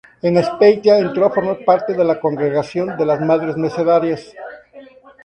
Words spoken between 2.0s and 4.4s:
la congregación de las Madres Mercedarias.